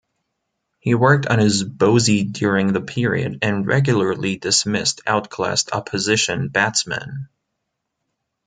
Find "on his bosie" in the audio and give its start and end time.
1.27-2.23